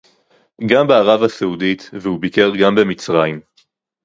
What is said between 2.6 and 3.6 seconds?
גם במצרים